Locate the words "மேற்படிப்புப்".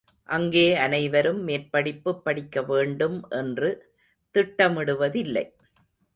1.47-2.21